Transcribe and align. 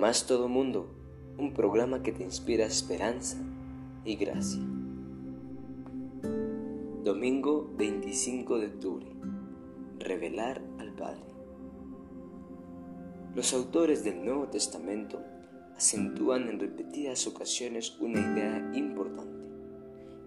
Más 0.00 0.26
Todo 0.26 0.48
Mundo, 0.48 0.88
un 1.36 1.52
programa 1.52 2.02
que 2.02 2.10
te 2.10 2.22
inspira 2.22 2.64
esperanza 2.64 3.36
y 4.02 4.16
gracia. 4.16 4.62
Domingo 7.04 7.70
25 7.76 8.60
de 8.60 8.66
octubre. 8.68 9.06
Revelar 9.98 10.62
al 10.78 10.94
Padre. 10.94 11.20
Los 13.34 13.52
autores 13.52 14.02
del 14.02 14.24
Nuevo 14.24 14.48
Testamento 14.48 15.20
acentúan 15.76 16.48
en 16.48 16.60
repetidas 16.60 17.26
ocasiones 17.26 17.94
una 18.00 18.20
idea 18.20 18.70
importante. 18.72 19.44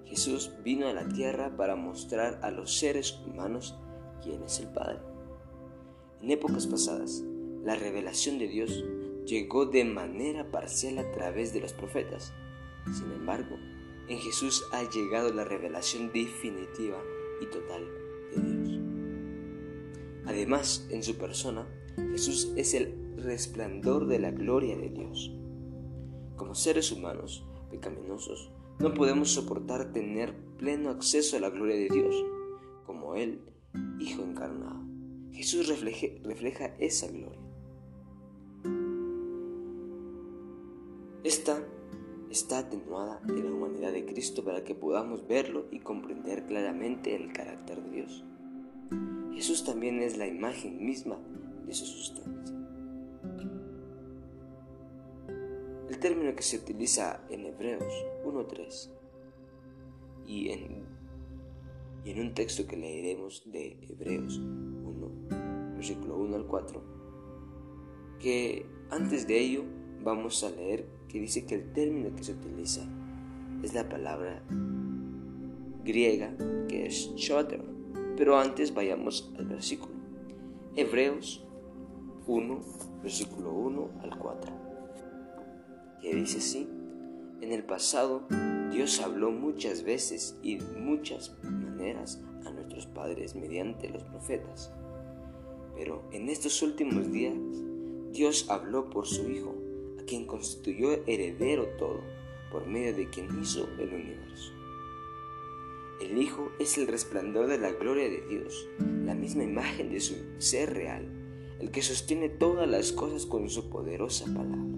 Jesús 0.06 0.52
vino 0.64 0.86
a 0.86 0.94
la 0.94 1.08
tierra 1.08 1.58
para 1.58 1.76
mostrar 1.76 2.40
a 2.44 2.52
los 2.52 2.78
seres 2.78 3.20
humanos 3.26 3.76
quién 4.22 4.44
es 4.44 4.60
el 4.60 4.68
Padre. 4.68 5.00
En 6.22 6.30
épocas 6.30 6.68
pasadas, 6.68 7.24
la 7.64 7.74
revelación 7.74 8.38
de 8.38 8.48
Dios 8.50 8.84
llegó 9.26 9.66
de 9.66 9.86
manera 9.86 10.50
parcial 10.52 11.00
a 11.00 11.12
través 11.12 11.54
de 11.54 11.62
los 11.62 11.74
profetas. 11.74 12.34
Sin 12.92 13.12
embargo, 13.12 13.58
en 14.08 14.20
Jesús 14.20 14.66
ha 14.72 14.84
llegado 14.90 15.34
la 15.34 15.46
revelación 15.46 16.12
definitiva 16.12 17.02
y 17.42 17.46
total 17.46 17.88
de 18.36 18.42
Dios. 18.42 18.80
Además, 20.26 20.88
en 20.90 21.04
su 21.04 21.16
persona, 21.18 21.68
Jesús 22.12 22.52
es 22.56 22.74
el 22.74 23.16
resplandor 23.18 24.08
de 24.08 24.20
la 24.20 24.32
gloria 24.32 24.78
de 24.78 24.90
Dios. 24.90 25.32
Como 26.36 26.56
seres 26.56 26.92
humanos 26.92 27.46
pecaminosos, 27.70 28.52
no 28.80 28.94
podemos 28.94 29.32
soportar 29.32 29.94
tener 29.94 30.36
pleno 30.58 30.90
acceso 30.90 31.38
a 31.38 31.40
la 31.40 31.50
gloria 31.50 31.76
de 31.76 31.90
Dios, 31.90 32.16
como 32.86 33.16
Él, 33.16 33.42
Hijo 34.00 34.22
encarnado. 34.22 34.84
Jesús 35.32 35.68
refleja 35.68 36.76
esa 36.78 37.08
gloria. 37.08 37.43
Esta 41.24 41.64
está 42.30 42.60
atenuada 42.60 43.22
en 43.30 43.46
la 43.46 43.52
humanidad 43.54 43.94
de 43.94 44.06
Cristo 44.06 44.44
para 44.44 44.66
que 44.66 44.76
podamos 44.76 45.26
verlo 45.26 45.68
y 45.72 45.80
comprender 45.80 46.46
claramente 46.48 47.16
el 47.16 47.32
carácter 47.32 47.82
de 47.82 47.92
Dios. 47.92 48.26
Jesús 49.34 49.64
también 49.64 50.02
es 50.02 50.18
la 50.18 50.28
imagen 50.28 50.86
misma 50.86 51.18
de 51.66 51.74
su 51.74 51.86
sustancia. 51.86 52.58
El 55.90 55.98
término 56.00 56.36
que 56.36 56.44
se 56.44 56.58
utiliza 56.58 57.26
en 57.30 57.46
Hebreos 57.46 57.94
1.3 58.26 58.90
y 60.26 60.50
en, 60.50 60.86
y 62.04 62.12
en 62.12 62.20
un 62.20 62.34
texto 62.34 62.68
que 62.68 62.76
leeremos 62.76 63.50
de 63.50 63.78
Hebreos 63.90 64.40
1, 64.40 65.76
versículo 65.76 66.18
1 66.18 66.36
al 66.36 66.48
4, 66.48 66.84
que 68.20 68.66
antes 68.90 69.26
de 69.26 69.40
ello 69.40 69.64
vamos 70.04 70.44
a 70.44 70.50
leer 70.50 70.86
que 71.14 71.20
dice 71.20 71.46
que 71.46 71.54
el 71.54 71.72
término 71.74 72.14
que 72.16 72.24
se 72.24 72.32
utiliza 72.32 72.82
es 73.62 73.76
la 73.76 73.88
palabra 73.88 74.42
griega 75.86 76.36
que 76.68 76.88
es 76.88 77.14
shoter. 77.16 77.64
Pero 78.18 78.40
antes 78.40 78.74
vayamos 78.74 79.32
al 79.38 79.46
versículo. 79.46 79.94
Hebreos 80.76 81.46
1, 82.26 82.60
versículo 83.04 83.54
1 83.54 83.90
al 84.02 84.18
4. 84.18 84.52
Que 86.02 86.16
dice 86.16 86.40
así, 86.40 86.68
en 87.42 87.52
el 87.52 87.64
pasado 87.64 88.24
Dios 88.72 89.00
habló 89.00 89.30
muchas 89.30 89.84
veces 89.84 90.36
y 90.42 90.58
de 90.58 90.80
muchas 90.80 91.38
maneras 91.44 92.24
a 92.44 92.50
nuestros 92.50 92.88
padres 92.88 93.36
mediante 93.36 93.88
los 93.88 94.04
profetas. 94.04 94.74
Pero 95.76 96.04
en 96.12 96.30
estos 96.30 96.60
últimos 96.64 97.12
días 97.12 97.36
Dios 98.12 98.50
habló 98.50 98.90
por 98.90 99.06
su 99.06 99.30
Hijo 99.30 99.63
quien 100.06 100.26
constituyó 100.26 101.06
heredero 101.08 101.66
todo, 101.78 102.02
por 102.52 102.68
medio 102.68 102.94
de 102.96 103.10
quien 103.10 103.28
hizo 103.42 103.68
el 103.80 103.94
universo. 103.94 104.54
El 106.02 106.18
Hijo 106.18 106.52
es 106.60 106.78
el 106.78 106.88
resplandor 106.88 107.48
de 107.48 107.58
la 107.58 107.72
gloria 107.72 108.10
de 108.10 108.22
Dios, 108.28 108.68
la 109.06 109.16
misma 109.16 109.44
imagen 109.44 109.90
de 109.90 110.00
su 110.00 110.16
ser 110.38 110.74
real, 110.74 111.08
el 111.60 111.72
que 111.72 111.82
sostiene 111.82 112.30
todas 112.30 112.68
las 112.68 112.92
cosas 112.92 113.26
con 113.26 113.50
su 113.50 113.70
poderosa 113.70 114.26
palabra. 114.26 114.74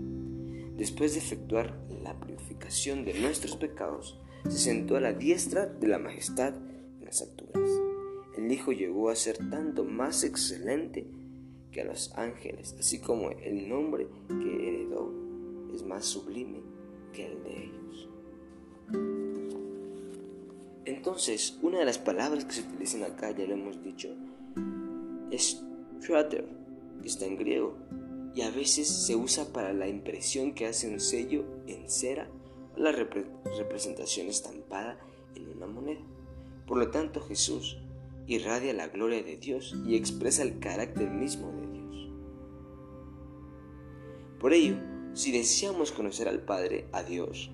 Después 0.78 1.14
de 1.14 1.20
efectuar 1.20 1.80
la 2.04 2.20
purificación 2.20 3.06
de 3.06 3.20
nuestros 3.20 3.56
pecados, 3.56 4.20
se 4.44 4.58
sentó 4.58 4.98
a 4.98 5.02
la 5.02 5.14
diestra 5.14 5.66
de 5.66 5.88
la 5.88 5.98
majestad 5.98 6.54
en 7.00 7.06
las 7.06 7.22
alturas. 7.22 7.70
El 8.38 8.52
Hijo 8.52 8.72
llegó 8.72 9.10
a 9.10 9.16
ser 9.16 9.38
tanto 9.50 9.84
más 9.84 10.24
excelente 10.24 11.08
que 11.76 11.82
a 11.82 11.86
los 11.86 12.14
ángeles, 12.16 12.74
así 12.80 13.00
como 13.00 13.32
el 13.32 13.68
nombre 13.68 14.08
que 14.30 14.68
heredó 14.70 15.12
es 15.74 15.84
más 15.84 16.06
sublime 16.06 16.62
que 17.12 17.26
el 17.26 17.44
de 17.44 17.64
ellos. 17.66 18.10
Entonces, 20.86 21.60
una 21.62 21.80
de 21.80 21.86
las 21.86 21.98
palabras 21.98 22.46
que 22.46 22.54
se 22.54 22.62
utilizan 22.62 23.04
acá, 23.04 23.32
ya 23.32 23.46
lo 23.46 23.56
hemos 23.56 23.84
dicho, 23.84 24.08
es 25.32 25.62
Trater, 26.00 26.48
que 27.02 27.10
está 27.10 27.26
en 27.26 27.36
griego, 27.36 27.76
y 28.34 28.44
a 28.44 28.52
veces 28.52 28.88
se 28.88 29.18
usa 29.18 29.52
para 29.52 29.74
la 29.74 29.90
impresión 29.90 30.54
que 30.54 30.68
hace 30.68 30.88
un 30.90 31.02
sello 31.02 31.44
en 31.68 31.90
cera 31.90 32.30
o 32.78 32.80
la 32.80 32.94
representación 32.94 34.28
estampada 34.28 34.98
en 35.36 35.50
una 35.50 35.68
moneda. 35.68 36.06
Por 36.68 36.78
lo 36.78 36.90
tanto, 36.90 37.20
Jesús 37.20 37.78
irradia 38.28 38.74
la 38.74 38.88
gloria 38.88 39.22
de 39.24 39.38
Dios 39.38 39.76
y 39.86 39.96
expresa 39.96 40.44
el 40.44 40.60
carácter 40.60 41.10
mismo 41.10 41.52
de 41.52 41.68
Dios. 41.68 42.10
Por 44.40 44.54
ello, 44.54 44.78
si 45.14 45.32
deseamos 45.32 45.92
conocer 45.92 46.28
al 46.28 46.42
Padre, 46.42 46.88
a 46.92 47.04
Dios, 47.04 47.52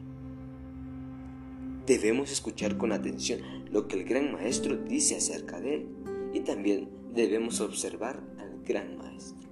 debemos 1.85 2.31
escuchar 2.31 2.77
con 2.77 2.91
atención 2.91 3.41
lo 3.71 3.87
que 3.87 3.97
el 3.97 4.05
gran 4.05 4.31
Maestro 4.31 4.77
dice 4.77 5.17
acerca 5.17 5.59
de 5.59 5.75
Él 5.75 5.87
y 6.33 6.41
también 6.41 6.89
debemos 7.13 7.59
observar 7.61 8.21
al 8.39 8.61
gran 8.63 8.97
Maestro. 8.97 9.49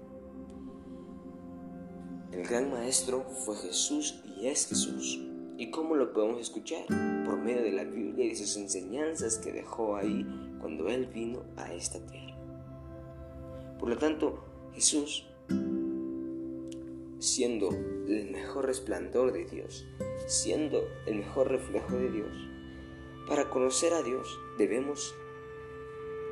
El 2.31 2.43
gran 2.47 2.71
Maestro 2.71 3.25
fue 3.45 3.57
Jesús 3.57 4.23
y 4.25 4.47
es 4.47 4.67
Jesús. 4.67 5.19
¿Y 5.57 5.71
cómo 5.71 5.95
lo 5.95 6.13
podemos 6.13 6.39
escuchar? 6.39 6.85
Por 7.25 7.37
medio 7.37 7.61
de 7.61 7.73
la 7.73 7.83
Biblia 7.83 8.25
y 8.25 8.29
de 8.29 8.35
sus 8.35 8.55
enseñanzas 8.55 9.37
que 9.39 9.51
dejó 9.51 9.97
ahí 9.97 10.25
cuando 10.59 10.87
Él 10.89 11.07
vino 11.07 11.43
a 11.57 11.73
esta 11.73 11.99
tierra. 12.05 12.37
Por 13.79 13.89
lo 13.89 13.97
tanto, 13.97 14.43
Jesús 14.73 15.25
siendo 17.19 17.69
el 18.07 18.31
mejor 18.31 18.65
resplandor 18.65 19.33
de 19.33 19.45
Dios, 19.45 19.85
siendo 20.25 20.87
el 21.05 21.15
mejor 21.15 21.49
reflejo 21.49 21.95
de 21.97 22.11
Dios. 22.11 22.49
Para 23.27 23.49
conocer 23.49 23.93
a 23.93 24.01
Dios 24.01 24.39
debemos 24.57 25.13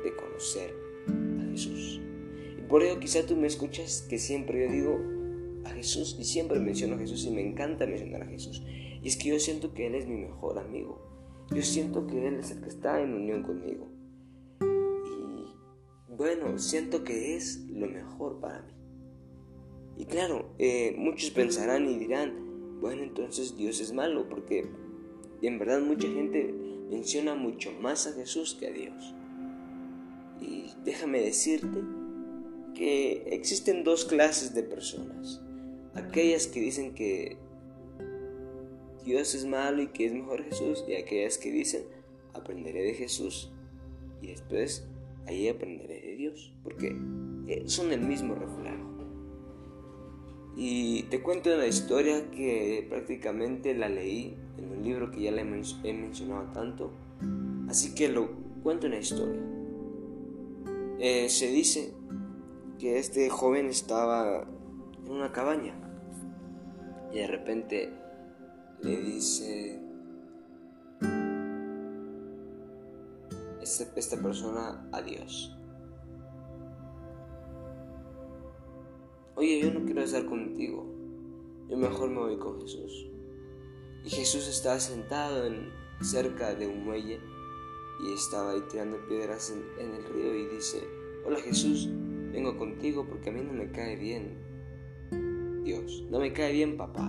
de 0.02 0.16
conocer 0.16 0.74
a 1.06 1.50
Jesús. 1.50 2.00
Y 2.58 2.62
por 2.62 2.82
ello 2.82 2.98
quizá 2.98 3.24
tú 3.24 3.36
me 3.36 3.46
escuchas 3.46 4.06
que 4.08 4.18
siempre 4.18 4.66
yo 4.66 4.72
digo 4.72 5.00
a 5.64 5.70
Jesús 5.70 6.16
y 6.18 6.24
siempre 6.24 6.58
menciono 6.58 6.96
a 6.96 6.98
Jesús 6.98 7.24
y 7.26 7.30
me 7.30 7.46
encanta 7.46 7.86
mencionar 7.86 8.22
a 8.22 8.26
Jesús. 8.26 8.62
Y 9.02 9.06
es 9.06 9.16
que 9.16 9.28
yo 9.28 9.38
siento 9.38 9.74
que 9.74 9.86
Él 9.86 9.94
es 9.94 10.06
mi 10.06 10.16
mejor 10.16 10.58
amigo. 10.58 11.06
Yo 11.50 11.62
siento 11.62 12.06
que 12.06 12.26
Él 12.26 12.34
es 12.34 12.50
el 12.50 12.62
que 12.62 12.68
está 12.68 13.00
en 13.00 13.14
unión 13.14 13.42
conmigo. 13.42 13.88
Bueno, 16.18 16.58
siento 16.58 17.04
que 17.04 17.36
es 17.36 17.60
lo 17.70 17.86
mejor 17.86 18.40
para 18.40 18.62
mí. 18.62 18.72
Y 19.98 20.04
claro, 20.04 20.52
eh, 20.58 20.96
muchos 20.98 21.30
pensarán 21.30 21.88
y 21.88 21.96
dirán, 21.96 22.80
bueno, 22.80 23.04
entonces 23.04 23.56
Dios 23.56 23.80
es 23.80 23.92
malo, 23.92 24.28
porque 24.28 24.68
en 25.42 25.58
verdad 25.60 25.80
mucha 25.80 26.08
gente 26.08 26.52
menciona 26.90 27.36
mucho 27.36 27.70
más 27.80 28.08
a 28.08 28.14
Jesús 28.14 28.56
que 28.58 28.66
a 28.66 28.72
Dios. 28.72 29.14
Y 30.40 30.72
déjame 30.84 31.20
decirte 31.20 31.82
que 32.74 33.24
existen 33.30 33.84
dos 33.84 34.04
clases 34.04 34.54
de 34.54 34.64
personas. 34.64 35.40
Aquellas 35.94 36.48
que 36.48 36.60
dicen 36.60 36.94
que 36.94 37.36
Dios 39.04 39.36
es 39.36 39.46
malo 39.46 39.82
y 39.82 39.88
que 39.88 40.06
es 40.06 40.12
mejor 40.12 40.42
Jesús, 40.42 40.84
y 40.88 40.94
aquellas 40.94 41.38
que 41.38 41.52
dicen, 41.52 41.84
aprenderé 42.34 42.82
de 42.82 42.94
Jesús 42.94 43.52
y 44.20 44.28
después 44.28 44.84
ahí 45.26 45.48
aprenderé 45.48 46.00
Dios, 46.30 46.52
porque 46.62 46.96
eh, 47.46 47.64
son 47.66 47.92
el 47.92 48.00
mismo 48.00 48.34
reflejo. 48.34 48.88
Y 50.60 51.04
te 51.04 51.22
cuento 51.22 51.54
una 51.54 51.66
historia 51.66 52.32
que 52.32 52.84
prácticamente 52.88 53.74
la 53.74 53.88
leí 53.88 54.36
en 54.56 54.72
un 54.72 54.82
libro 54.82 55.10
que 55.12 55.22
ya 55.22 55.30
le 55.30 55.42
he 55.42 55.92
mencionado 55.92 56.50
tanto. 56.52 56.90
Así 57.68 57.94
que 57.94 58.08
lo 58.08 58.28
cuento 58.64 58.88
una 58.88 58.98
historia. 58.98 59.40
Eh, 60.98 61.28
se 61.28 61.46
dice 61.52 61.94
que 62.80 62.98
este 62.98 63.30
joven 63.30 63.66
estaba 63.66 64.48
en 65.04 65.12
una 65.12 65.30
cabaña 65.30 65.74
y 67.12 67.18
de 67.18 67.26
repente 67.28 67.92
le 68.82 68.96
dice 68.96 69.80
este, 73.62 73.88
esta 73.94 74.16
persona 74.16 74.88
adiós. 74.90 75.56
Oye, 79.38 79.60
yo 79.60 79.72
no 79.72 79.84
quiero 79.84 80.02
estar 80.02 80.26
contigo. 80.26 80.84
yo 81.70 81.76
mejor 81.76 82.10
me 82.10 82.18
voy 82.18 82.38
con 82.38 82.60
Jesús. 82.60 83.06
Y 84.04 84.10
Jesús 84.10 84.48
estaba 84.48 84.80
sentado 84.80 85.46
en, 85.46 85.70
cerca 86.00 86.56
de 86.56 86.66
un 86.66 86.84
muelle 86.84 87.20
y 88.00 88.14
estaba 88.14 88.50
ahí 88.50 88.62
tirando 88.68 88.98
piedras 89.06 89.54
en, 89.78 89.94
el 89.94 90.04
río 90.06 90.34
y 90.34 90.56
dice, 90.56 90.82
hola 91.24 91.38
Jesús, 91.38 91.88
vengo 92.32 92.56
contigo 92.56 93.06
porque 93.08 93.30
a 93.30 93.32
mí 93.32 93.40
no 93.42 93.52
me 93.52 93.70
cae 93.70 93.94
bien 93.94 95.62
Dios, 95.62 96.04
no 96.10 96.18
me 96.18 96.32
cae 96.32 96.52
bien 96.52 96.76
papá. 96.76 97.08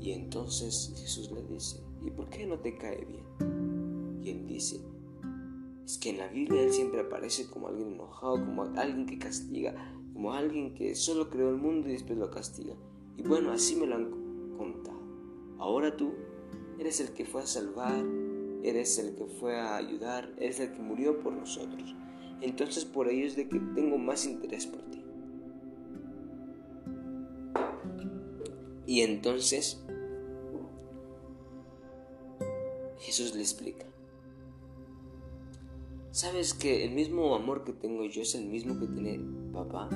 Y 0.00 0.12
entonces 0.12 0.92
Jesús 0.98 1.32
le 1.32 1.44
dice, 1.44 1.80
¿y 2.04 2.10
por 2.10 2.28
qué 2.28 2.46
no 2.46 2.58
te 2.58 2.76
cae 2.76 3.06
bien? 3.06 4.20
Y 4.22 4.28
él 4.28 4.46
dice, 4.46 4.82
es 5.86 5.96
que 5.96 6.10
en 6.10 6.18
la 6.18 6.28
Biblia 6.28 6.62
él 6.62 6.72
siempre 6.72 7.00
aparece 7.00 7.48
como 7.48 7.68
alguien 7.68 7.92
enojado, 7.92 8.34
como 8.44 8.64
alguien 8.64 9.06
que 9.06 9.18
castiga, 9.18 9.93
como 10.14 10.32
alguien 10.32 10.74
que 10.74 10.94
solo 10.94 11.28
creó 11.28 11.50
el 11.50 11.56
mundo 11.56 11.88
y 11.88 11.92
después 11.92 12.18
lo 12.18 12.30
castiga. 12.30 12.74
Y 13.16 13.22
bueno, 13.22 13.50
así 13.50 13.74
me 13.74 13.86
lo 13.86 13.96
han 13.96 14.10
contado. 14.56 15.00
Ahora 15.58 15.96
tú 15.96 16.12
eres 16.78 17.00
el 17.00 17.10
que 17.10 17.24
fue 17.24 17.42
a 17.42 17.46
salvar, 17.46 18.04
eres 18.62 18.98
el 18.98 19.16
que 19.16 19.26
fue 19.26 19.60
a 19.60 19.76
ayudar, 19.76 20.32
eres 20.38 20.60
el 20.60 20.72
que 20.72 20.80
murió 20.80 21.18
por 21.18 21.32
nosotros. 21.32 21.94
Entonces 22.40 22.84
por 22.84 23.08
ello 23.08 23.26
es 23.26 23.36
de 23.36 23.48
que 23.48 23.58
tengo 23.74 23.98
más 23.98 24.24
interés 24.24 24.66
por 24.66 24.82
ti. 24.82 25.04
Y 28.86 29.00
entonces 29.00 29.84
Jesús 32.98 33.34
le 33.34 33.40
explica. 33.40 33.86
¿Sabes 36.12 36.54
que 36.54 36.84
el 36.84 36.92
mismo 36.92 37.34
amor 37.34 37.64
que 37.64 37.72
tengo 37.72 38.04
yo 38.04 38.22
es 38.22 38.36
el 38.36 38.46
mismo 38.46 38.78
que 38.78 38.86
tiene 38.86 39.18
papá? 39.54 39.88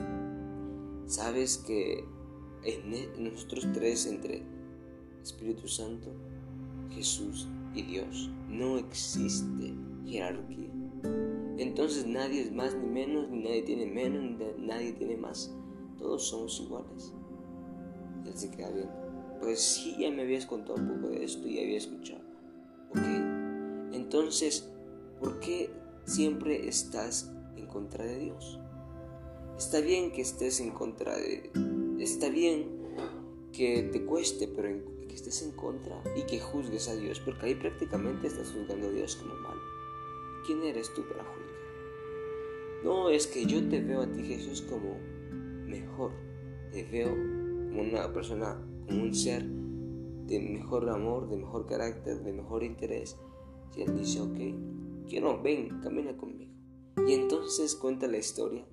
¿Sabes 1.06 1.58
que 1.58 2.04
en 2.64 2.94
e, 2.94 3.08
nosotros 3.18 3.66
tres, 3.72 4.06
entre 4.06 4.42
Espíritu 5.22 5.68
Santo, 5.68 6.10
Jesús 6.90 7.48
y 7.74 7.82
Dios, 7.82 8.30
no 8.48 8.78
existe 8.78 9.74
jerarquía? 10.06 10.70
Entonces 11.58 12.06
nadie 12.06 12.42
es 12.42 12.52
más 12.52 12.74
ni 12.74 12.86
menos, 12.86 13.28
ni 13.30 13.42
nadie 13.42 13.62
tiene 13.62 13.86
menos, 13.86 14.22
ni 14.22 14.66
nadie 14.66 14.92
tiene 14.92 15.16
más. 15.16 15.54
Todos 15.98 16.28
somos 16.28 16.60
iguales. 16.60 17.12
Y 18.24 18.28
él 18.28 18.36
se 18.36 18.50
queda 18.50 18.70
bien. 18.70 18.88
Pues 19.40 19.60
sí, 19.60 19.96
ya 19.98 20.10
me 20.10 20.22
habías 20.22 20.46
contado 20.46 20.80
un 20.80 20.88
poco 20.88 21.08
de 21.08 21.24
esto 21.24 21.48
y 21.48 21.58
había 21.58 21.78
escuchado. 21.78 22.22
Ok. 22.90 23.02
Entonces, 23.92 24.70
¿por 25.20 25.40
qué 25.40 25.70
siempre 26.08 26.66
estás 26.66 27.30
en 27.56 27.66
contra 27.66 28.04
de 28.04 28.18
Dios. 28.18 28.58
Está 29.58 29.80
bien 29.80 30.12
que 30.12 30.20
estés 30.20 30.60
en 30.60 30.70
contra 30.70 31.16
de... 31.16 31.50
Está 31.98 32.28
bien 32.28 32.78
que 33.52 33.82
te 33.92 34.04
cueste, 34.04 34.46
pero 34.46 34.68
que 35.08 35.12
estés 35.16 35.42
en 35.42 35.50
contra 35.50 36.00
y 36.14 36.22
que 36.22 36.38
juzgues 36.38 36.88
a 36.88 36.94
Dios, 36.94 37.18
porque 37.18 37.46
ahí 37.46 37.54
prácticamente 37.56 38.28
estás 38.28 38.52
juzgando 38.52 38.86
a 38.86 38.90
Dios 38.92 39.16
como 39.16 39.34
malo. 39.34 39.60
¿Quién 40.46 40.62
eres 40.62 40.94
tú 40.94 41.02
para 41.08 41.24
juzgar? 41.24 42.84
No 42.84 43.10
es 43.10 43.26
que 43.26 43.46
yo 43.46 43.68
te 43.68 43.82
veo 43.82 44.02
a 44.02 44.12
ti 44.12 44.22
Jesús 44.22 44.62
como 44.62 44.96
mejor, 45.66 46.12
te 46.70 46.84
veo 46.84 47.08
como 47.08 47.82
una 47.82 48.12
persona, 48.12 48.64
como 48.86 49.02
un 49.02 49.12
ser 49.12 49.44
de 49.44 50.38
mejor 50.38 50.88
amor, 50.88 51.28
de 51.28 51.36
mejor 51.36 51.66
carácter, 51.66 52.22
de 52.22 52.32
mejor 52.32 52.62
interés. 52.62 53.16
Si 53.74 53.82
Él 53.82 53.98
dice, 53.98 54.20
ok, 54.20 55.08
que 55.08 55.20
no, 55.20 55.42
ven, 55.42 55.80
camina 55.82 56.16
conmigo. 56.16 56.52
Y 57.08 57.14
entonces 57.14 57.74
cuenta 57.74 58.06
la 58.06 58.18
historia 58.18 58.64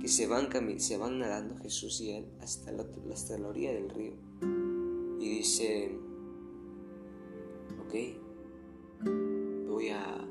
que 0.00 0.08
se 0.08 0.26
van, 0.26 0.48
se 0.78 0.96
van 0.96 1.18
nadando 1.18 1.56
Jesús 1.56 2.00
y 2.00 2.12
él 2.12 2.26
hasta 2.40 2.72
la, 2.72 2.84
hasta 3.12 3.38
la 3.38 3.48
orilla 3.48 3.72
del 3.72 3.90
río. 3.90 4.12
Y 5.20 5.28
dice, 5.38 5.98
ok, 7.84 7.94
voy 9.68 9.88
a... 9.90 10.24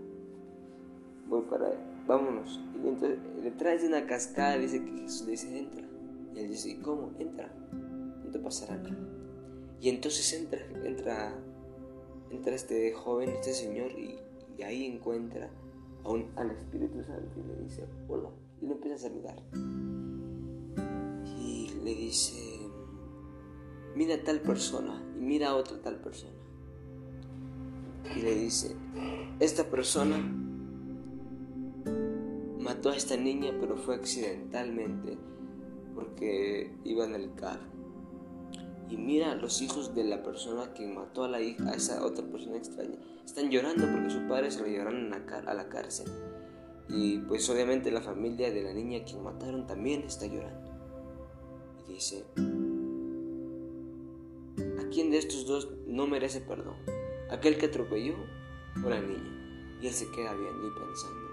Voy 1.28 1.42
para... 1.50 1.72
Vámonos. 2.08 2.62
Y 2.74 2.88
entonces 2.88 3.20
detrás 3.44 3.82
de 3.82 3.88
una 3.90 4.06
cascada 4.06 4.58
dice 4.58 4.84
que 4.84 4.92
Jesús 5.02 5.26
le 5.26 5.32
dice, 5.32 5.60
entra. 5.60 5.88
Y 6.34 6.40
él 6.40 6.50
dice, 6.50 6.80
¿cómo? 6.82 7.12
Entra. 7.20 7.54
No 8.24 8.32
te 8.32 8.40
pasará 8.40 8.78
nada. 8.78 8.98
Y 9.82 9.90
entonces 9.90 10.34
entra, 10.34 10.60
entra, 10.86 11.34
entra 12.32 12.56
este 12.56 12.94
joven, 12.94 13.30
este 13.30 13.54
señor, 13.54 13.92
y 13.92 14.18
y 14.58 14.64
ahí 14.64 14.86
encuentra 14.86 15.50
a 16.04 16.10
un, 16.10 16.32
al 16.36 16.52
Espíritu 16.52 17.04
Santo 17.04 17.40
y 17.40 17.48
le 17.48 17.64
dice, 17.64 17.86
hola, 18.08 18.30
y 18.62 18.66
le 18.66 18.74
empieza 18.74 18.96
a 18.96 19.10
saludar. 19.10 19.44
Y 21.40 21.70
le 21.84 21.96
dice, 21.96 22.70
mira 23.96 24.16
a 24.16 24.24
tal 24.24 24.42
persona 24.42 25.04
y 25.18 25.22
mira 25.22 25.50
a 25.50 25.56
otra 25.56 25.82
tal 25.82 26.00
persona. 26.02 26.34
Y 28.16 28.22
le 28.22 28.36
dice, 28.36 28.76
esta 29.40 29.70
persona 29.70 30.18
mató 32.60 32.90
a 32.90 32.96
esta 32.96 33.18
niña, 33.18 33.52
pero 33.60 33.78
fue 33.78 33.96
accidentalmente 33.96 35.18
porque 35.94 36.76
iba 36.84 37.06
en 37.06 37.16
el 37.16 37.34
carro 37.34 37.78
y 38.90 38.98
mira 38.98 39.36
los 39.36 39.62
hijos 39.62 39.94
de 39.96 40.04
la 40.04 40.24
persona 40.24 40.74
que 40.74 40.88
mató 40.88 41.26
a 41.26 41.28
la 41.28 41.42
hija, 41.42 41.70
a 41.70 41.74
esa 41.74 42.06
otra 42.06 42.26
persona 42.26 42.58
extraña. 42.58 42.98
Están 43.26 43.50
llorando 43.50 43.86
porque 43.92 44.10
su 44.10 44.28
padre 44.28 44.52
se 44.52 44.62
lo 44.62 44.68
llevaron 44.68 45.14
a 45.14 45.54
la 45.54 45.70
cárcel. 45.70 46.08
Y 46.90 47.20
pues 47.20 47.50
obviamente 47.50 47.92
la 47.92 48.02
familia 48.02 48.52
de 48.52 48.64
la 48.64 48.74
niña 48.74 49.04
que 49.04 49.16
mataron 49.18 49.68
también 49.68 50.04
está 50.04 50.26
llorando. 50.26 50.72
Y 51.88 51.94
dice, 51.94 52.26
¿a 54.80 54.90
quién 54.90 55.12
de 55.12 55.18
estos 55.18 55.46
dos 55.46 55.70
no 55.86 56.08
merece 56.08 56.42
perdón? 56.42 56.76
¿Aquel 57.30 57.58
que 57.58 57.66
atropelló 57.68 58.16
o 58.84 58.90
la 58.90 59.02
niña? 59.02 59.78
Y 59.82 59.88
él 59.88 59.94
se 59.94 60.10
queda 60.12 60.34
viendo 60.34 60.68
y 60.68 60.72
pensando, 60.72 61.28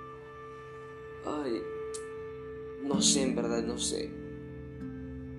ay, 1.27 1.63
no 2.85 3.01
sé, 3.01 3.23
en 3.23 3.35
verdad, 3.35 3.63
no 3.63 3.79
sé. 3.79 4.11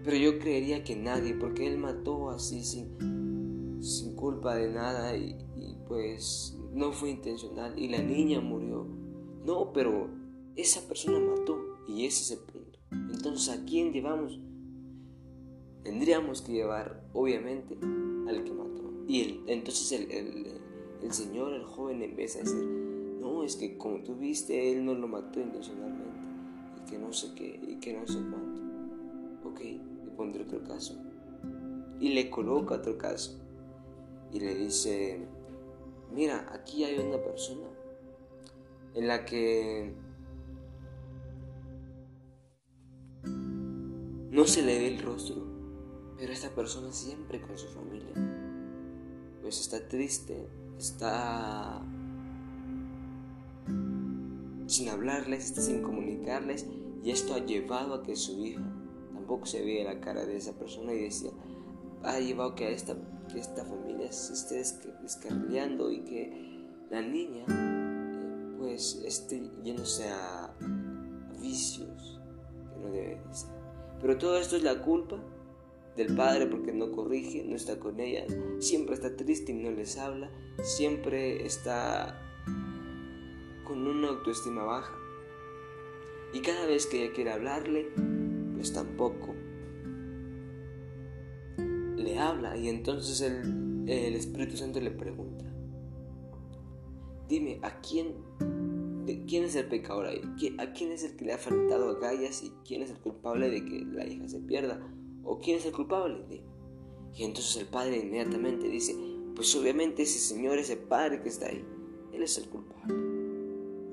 Pero 0.03 0.17
yo 0.17 0.39
creería 0.39 0.83
que 0.83 0.95
nadie, 0.95 1.33
porque 1.33 1.67
él 1.67 1.77
mató 1.77 2.29
así 2.29 2.63
sin, 2.63 3.79
sin 3.81 4.15
culpa 4.15 4.55
de 4.55 4.69
nada 4.69 5.15
y, 5.15 5.37
pues 5.87 6.57
no 6.73 6.91
fue 6.91 7.11
intencional 7.11 7.77
y 7.77 7.89
la 7.89 7.99
niña 7.99 8.41
murió. 8.41 8.64
No, 9.45 9.71
pero 9.73 10.09
esa 10.55 10.81
persona 10.87 11.19
mató 11.19 11.77
y 11.87 12.05
ese 12.05 12.23
es 12.23 12.39
el 12.39 12.51
punto. 12.51 12.79
Entonces, 13.13 13.49
¿a 13.55 13.63
quién 13.63 13.93
llevamos? 13.93 14.39
Tendríamos 15.83 16.41
que 16.41 16.53
llevar, 16.53 17.03
obviamente, 17.13 17.77
al 18.27 18.43
que 18.43 18.51
mató. 18.51 18.91
Y 19.07 19.41
entonces 19.45 19.91
el, 19.91 20.11
el, 20.11 20.47
el 21.03 21.13
Señor, 21.13 21.53
el 21.53 21.63
joven, 21.63 22.01
empieza 22.01 22.39
a 22.39 22.41
decir, 22.41 22.63
no, 23.21 23.43
es 23.43 23.55
que 23.55 23.77
como 23.77 24.01
tú 24.03 24.15
viste, 24.15 24.71
él 24.71 24.83
no 24.83 24.95
lo 24.95 25.07
mató 25.07 25.39
intencionalmente 25.39 26.19
y 26.81 26.89
que 26.89 26.97
no 26.97 27.13
sé 27.13 27.35
qué 27.35 27.59
y 27.67 27.75
que 27.75 27.93
no 27.93 28.07
sé 28.07 28.17
cuánto. 28.31 28.61
Ok, 29.47 29.61
pondré 30.17 30.43
otro 30.43 30.63
caso. 30.63 30.99
Y 31.99 32.09
le 32.15 32.31
coloca 32.31 32.75
otro 32.75 32.97
caso. 32.97 33.39
Y 34.33 34.39
le 34.39 34.55
dice, 34.55 35.19
mira, 36.11 36.47
aquí 36.51 36.83
hay 36.83 36.97
una 36.97 37.21
persona 37.21 37.67
en 38.95 39.07
la 39.07 39.25
que 39.25 39.93
no 44.31 44.45
se 44.45 44.61
le 44.61 44.79
ve 44.79 44.87
el 44.87 45.01
rostro, 45.01 45.35
pero 46.17 46.31
esta 46.33 46.49
persona 46.49 46.91
siempre 46.91 47.41
con 47.41 47.57
su 47.57 47.67
familia. 47.67 48.13
Pues 49.41 49.59
está 49.59 49.87
triste, 49.87 50.47
está 50.77 51.81
sin 54.67 54.89
hablarles, 54.89 55.45
está 55.45 55.61
sin 55.61 55.81
comunicarles 55.81 56.65
y 57.03 57.11
esto 57.11 57.35
ha 57.35 57.39
llevado 57.39 57.93
a 57.93 58.03
que 58.03 58.15
su 58.15 58.43
hija 58.45 58.63
tampoco 59.13 59.45
se 59.45 59.63
veía 59.63 59.83
la 59.85 60.01
cara 60.01 60.25
de 60.25 60.37
esa 60.37 60.53
persona 60.53 60.93
y 60.93 61.03
decía, 61.03 61.31
ha 62.03 62.19
llevado 62.19 62.55
que, 62.55 62.73
esta, 62.73 62.95
que 63.31 63.39
esta 63.39 63.63
familia 63.65 64.11
se 64.11 64.33
esté 64.33 64.55
descarrileando 65.01 65.91
y 65.91 65.99
que 65.99 66.65
la 66.89 67.01
niña 67.01 67.45
pues 68.65 68.99
esté 69.05 69.43
yéndose 69.63 70.09
a, 70.09 70.51
vicios 71.39 72.19
que 72.73 72.79
no 72.79 72.91
debe 72.91 73.21
de 73.21 73.33
ser. 73.33 73.51
Pero 74.01 74.17
todo 74.17 74.39
esto 74.39 74.55
es 74.55 74.63
la 74.63 74.81
culpa 74.81 75.23
del 75.95 76.15
padre 76.15 76.47
porque 76.47 76.73
no 76.73 76.91
corrige, 76.91 77.43
no 77.45 77.55
está 77.55 77.79
con 77.79 77.99
ella, 77.99 78.25
siempre 78.57 78.95
está 78.95 79.15
triste 79.15 79.51
y 79.51 79.55
no 79.55 79.69
les 79.69 79.99
habla, 79.99 80.31
siempre 80.63 81.45
está 81.45 82.19
con 83.65 83.85
una 83.85 84.09
autoestima 84.09 84.63
baja. 84.63 84.95
Y 86.33 86.41
cada 86.41 86.65
vez 86.65 86.87
que 86.87 87.03
ella 87.03 87.13
quiere 87.13 87.33
hablarle, 87.33 87.91
pues 88.55 88.73
tampoco 88.73 89.35
le 91.95 92.17
habla 92.17 92.57
y 92.57 92.69
entonces 92.69 93.21
el 93.21 94.15
Espíritu 94.15 94.57
Santo 94.57 94.81
le 94.81 94.89
pregunta, 94.89 95.45
dime, 97.29 97.59
¿a 97.61 97.79
quién, 97.79 98.15
de, 99.05 99.25
quién 99.25 99.43
es 99.43 99.55
el 99.55 99.67
pecador 99.67 100.07
ahí? 100.07 100.21
¿A 100.57 100.73
quién 100.73 100.91
es 100.91 101.03
el 101.03 101.15
que 101.15 101.25
le 101.25 101.33
ha 101.33 101.37
faltado 101.37 101.89
a 101.89 101.99
gallas 101.99 102.43
y 102.43 102.51
quién 102.65 102.81
es 102.81 102.89
el 102.89 102.99
culpable 102.99 103.49
de 103.49 103.63
que 103.63 103.85
la 103.85 104.05
hija 104.05 104.27
se 104.27 104.39
pierda? 104.39 104.79
¿O 105.23 105.39
quién 105.39 105.57
es 105.57 105.65
el 105.65 105.73
culpable? 105.73 106.43
Y 107.13 107.23
entonces 107.23 107.55
el 107.57 107.67
padre 107.67 107.97
inmediatamente 107.97 108.67
dice, 108.67 108.95
pues 109.35 109.55
obviamente 109.55 110.03
ese 110.03 110.19
señor, 110.19 110.57
ese 110.57 110.77
padre 110.77 111.21
que 111.21 111.29
está 111.29 111.47
ahí, 111.47 111.63
él 112.13 112.23
es 112.23 112.37
el 112.37 112.49
culpable. 112.49 112.93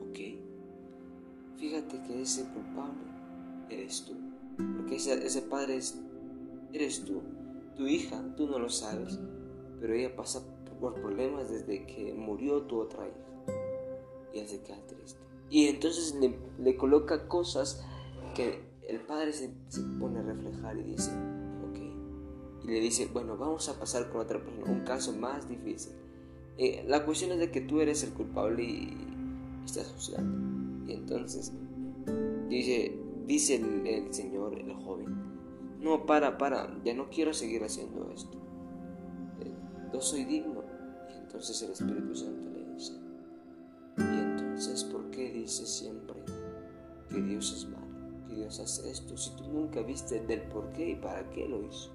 ¿Ok? 0.09 1.59
Fíjate 1.59 2.03
que 2.03 2.23
ese 2.23 2.45
culpable 2.53 3.03
eres 3.71 4.05
tú. 4.05 4.15
Porque 4.77 4.97
ese, 4.97 5.25
ese 5.25 5.43
padre 5.43 5.77
es, 5.77 5.99
eres 6.73 7.05
tú. 7.05 7.23
Tu 7.77 7.87
hija, 7.87 8.23
tú 8.37 8.47
no 8.47 8.59
lo 8.59 8.69
sabes, 8.69 9.19
pero 9.81 9.95
ella 9.95 10.15
pasa 10.15 10.45
por 10.81 10.95
problemas 10.95 11.49
desde 11.49 11.87
que 11.87 12.13
murió 12.13 12.63
tu 12.63 12.81
otra 12.81 13.07
hija. 13.07 13.32
Y 14.33 14.39
él 14.39 14.49
se 14.49 14.61
queda 14.61 14.79
triste. 14.87 15.19
Y 15.51 15.69
entonces 15.69 16.15
le, 16.15 16.39
le 16.59 16.77
coloca 16.77 17.29
cosas 17.29 17.85
que 18.35 18.61
el 18.89 19.01
padre 19.01 19.33
se, 19.33 19.51
pone 20.01 20.21
a 20.21 20.23
reflejar 20.23 20.77
y 20.79 20.83
dice, 20.83 21.11
ok. 21.11 22.65
Y 22.65 22.67
le 22.69 22.81
dice, 22.81 23.09
bueno, 23.13 23.37
vamos 23.37 23.69
a 23.69 23.79
pasar 23.79 24.11
con 24.11 24.21
otra 24.21 24.43
persona, 24.43 24.71
un 24.71 24.85
caso 24.85 25.13
más 25.13 25.49
difícil. 25.49 25.93
Eh, 26.59 26.85
la 26.87 27.05
cuestión 27.05 27.33
es 27.33 27.39
de 27.39 27.51
que 27.51 27.61
tú 27.61 27.81
eres 27.81 28.03
el 28.03 28.13
culpable 28.13 28.63
y 28.63 28.97
estás 29.65 29.91
juzgando. 29.95 30.91
Y 30.91 30.95
entonces 30.95 31.53
dice, 32.49 32.99
dice 33.27 33.57
el, 33.57 33.87
el 33.87 34.15
Señor, 34.15 34.59
el 34.59 34.73
joven, 34.75 35.15
no, 35.81 36.07
para, 36.07 36.39
para, 36.39 36.81
ya 36.85 36.95
no 36.95 37.11
quiero 37.11 37.33
seguir 37.33 37.65
haciendo 37.65 38.11
esto. 38.15 38.39
Eh, 39.41 39.55
no 39.93 40.01
soy 40.01 40.25
digno. 40.25 40.63
Y 41.11 41.19
entonces 41.19 41.61
el 41.63 41.73
Espíritu 41.73 42.15
Santo 42.15 42.52
entonces, 44.65 44.85
¿por 44.85 45.11
qué 45.11 45.33
dice 45.33 45.67
siempre 45.67 46.15
que 47.09 47.21
Dios 47.21 47.53
es 47.53 47.69
malo? 47.69 48.29
Que 48.29 48.37
Dios 48.37 48.61
hace 48.61 48.93
esto, 48.93 49.17
si 49.17 49.35
tú 49.35 49.43
nunca 49.53 49.83
viste 49.83 50.21
del 50.21 50.43
por 50.43 50.73
qué 50.73 50.91
y 50.91 50.95
para 50.95 51.29
qué 51.31 51.49
lo 51.49 51.67
hizo. 51.67 51.91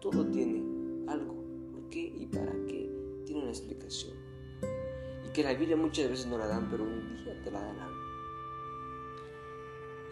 Todo 0.00 0.24
tiene 0.30 0.64
algo, 1.08 1.34
por 1.72 1.90
qué 1.90 2.14
y 2.16 2.24
para 2.24 2.52
qué, 2.64 2.90
tiene 3.26 3.42
una 3.42 3.50
explicación. 3.50 4.14
Y 5.26 5.32
que 5.34 5.42
la 5.42 5.52
Biblia 5.52 5.76
muchas 5.76 6.08
veces 6.08 6.26
no 6.26 6.38
la 6.38 6.46
dan, 6.46 6.70
pero 6.70 6.84
un 6.84 7.16
día 7.22 7.38
te 7.44 7.50
la 7.50 7.60
darán. 7.60 7.92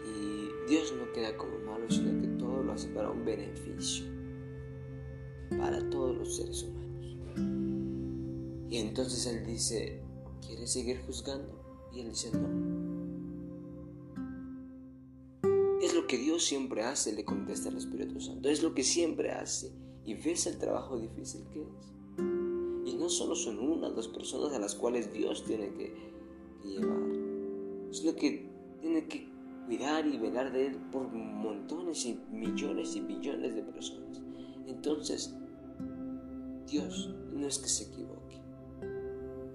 Y 0.05 0.69
Dios 0.69 0.93
no 0.95 1.11
queda 1.11 1.35
como 1.35 1.57
malo, 1.57 1.89
sino 1.89 2.21
que 2.21 2.27
todo 2.37 2.61
lo 2.61 2.71
hace 2.71 2.87
para 2.89 3.09
un 3.09 3.25
beneficio, 3.25 4.05
para 5.57 5.89
todos 5.89 6.15
los 6.15 6.35
seres 6.35 6.61
humanos. 6.61 7.17
Y 8.69 8.77
entonces 8.77 9.25
Él 9.25 9.43
dice, 9.43 10.03
¿quieres 10.45 10.71
seguir 10.71 11.01
juzgando? 11.07 11.64
Y 11.95 12.01
Él 12.01 12.09
dice, 12.09 12.31
no. 12.31 12.65
Es 15.81 15.93
lo 15.93 16.07
que 16.07 16.17
Dios 16.17 16.43
siempre 16.43 16.83
hace, 16.83 17.13
le 17.13 17.23
contesta 17.23 17.69
el 17.69 17.77
Espíritu 17.77 18.19
Santo. 18.19 18.49
Es 18.49 18.61
lo 18.61 18.73
que 18.73 18.83
siempre 18.83 19.31
hace. 19.31 19.71
Y 20.03 20.15
ves 20.15 20.45
el 20.47 20.57
trabajo 20.57 20.99
difícil 20.99 21.45
que 21.53 21.61
es. 21.61 21.93
Y 22.85 22.95
no 22.97 23.09
solo 23.09 23.35
son 23.35 23.59
una, 23.59 23.89
dos 23.89 24.07
personas 24.09 24.53
a 24.53 24.59
las 24.59 24.75
cuales 24.75 25.11
Dios 25.13 25.43
tiene 25.45 25.73
que, 25.73 25.93
que 26.61 26.67
llevar, 26.67 26.99
sino 27.91 28.15
que 28.15 28.47
tiene 28.81 29.07
que 29.07 29.27
cuidar 29.65 30.05
y 30.05 30.17
velar 30.17 30.51
de 30.51 30.67
Él 30.67 30.77
por 30.91 31.11
montones 31.11 32.05
y 32.05 32.19
millones 32.31 32.95
y 32.95 33.01
billones 33.01 33.55
de 33.55 33.63
personas. 33.63 34.21
Entonces, 34.67 35.35
Dios 36.67 37.13
no 37.33 37.47
es 37.47 37.59
que 37.59 37.67
se 37.67 37.85
equivoque, 37.85 38.14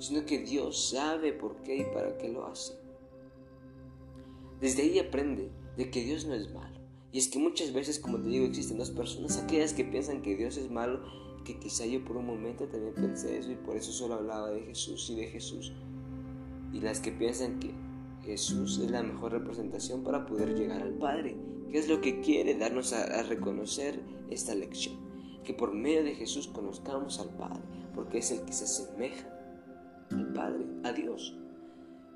sino 0.01 0.25
que 0.25 0.39
Dios 0.39 0.91
sabe 0.91 1.33
por 1.33 1.57
qué 1.63 1.77
y 1.77 1.85
para 1.85 2.17
qué 2.17 2.29
lo 2.29 2.47
hace. 2.47 2.75
Desde 4.61 4.83
ahí 4.83 4.99
aprende 4.99 5.51
de 5.77 5.91
que 5.91 6.03
Dios 6.03 6.27
no 6.27 6.35
es 6.35 6.53
malo. 6.53 6.81
Y 7.13 7.19
es 7.19 7.29
que 7.29 7.39
muchas 7.39 7.73
veces, 7.73 7.99
como 7.99 8.19
te 8.19 8.29
digo, 8.29 8.47
existen 8.47 8.79
dos 8.79 8.91
personas, 8.91 9.39
aquellas 9.39 9.73
que 9.73 9.85
piensan 9.85 10.23
que 10.23 10.37
Dios 10.37 10.57
es 10.57 10.71
malo, 10.71 11.01
que 11.45 11.59
quizá 11.59 11.85
yo 11.85 12.05
por 12.05 12.17
un 12.17 12.27
momento 12.27 12.67
también 12.67 12.95
pensé 12.95 13.39
eso 13.39 13.51
y 13.51 13.57
por 13.57 13.77
eso 13.77 13.93
solo 13.93 14.15
hablaba 14.15 14.51
de 14.51 14.63
Jesús 14.63 15.11
y 15.11 15.17
de 15.17 15.27
Jesús. 15.27 15.73
Y 16.73 16.81
las 16.81 17.01
que 17.01 17.13
piensan 17.13 17.59
que 17.59 17.75
Jesús 18.25 18.79
es 18.79 18.91
la 18.91 19.03
mejor 19.03 19.33
representación 19.33 20.03
para 20.03 20.27
poder 20.27 20.55
llegar 20.55 20.83
al 20.83 20.95
Padre, 20.95 21.37
que 21.71 21.79
es 21.79 21.89
lo 21.89 22.01
que 22.01 22.21
quiere 22.21 22.55
darnos 22.55 22.93
a, 22.93 23.23
reconocer 23.25 24.01
esta 24.31 24.55
lección, 24.55 24.97
que 25.45 25.53
por 25.53 25.75
medio 25.75 26.05
de 26.05 26.15
Jesús 26.15 26.47
conozcamos 26.47 27.19
al 27.19 27.31
Padre, 27.31 27.63
porque 27.95 28.19
es 28.19 28.31
el 28.31 28.43
que 28.45 28.53
se 28.53 28.65
asemeja 28.65 29.40
al 30.11 30.33
Padre, 30.33 30.67
a 30.85 30.93
Dios. 30.93 31.37